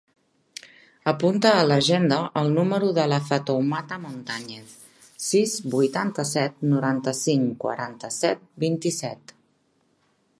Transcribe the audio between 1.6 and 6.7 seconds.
l'agenda el número de la Fatoumata Montañez: sis, vuitanta-set,